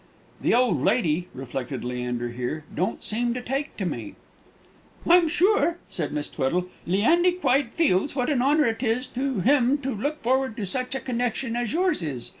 "The 0.41 0.55
old 0.55 0.77
lady," 0.77 1.27
reflected 1.31 1.83
Leander 1.85 2.29
here, 2.29 2.63
"don't 2.75 3.03
seem 3.03 3.35
to 3.35 3.39
take 3.43 3.77
to 3.77 3.85
me!" 3.85 4.15
"I'm 5.07 5.27
sure," 5.27 5.77
said 5.91 6.11
Miss 6.11 6.27
Tweddle, 6.27 6.65
"Leandy 6.87 7.33
quite 7.33 7.71
feels 7.73 8.15
what 8.15 8.31
an 8.31 8.41
honour 8.41 8.65
it 8.65 8.81
is 8.81 9.05
to 9.09 9.41
him 9.41 9.77
to 9.83 9.93
look 9.93 10.23
forward 10.23 10.57
to 10.57 10.65
such 10.65 10.95
a 10.95 10.99
connection 10.99 11.55
as 11.55 11.71
yours 11.71 12.01
is. 12.01 12.29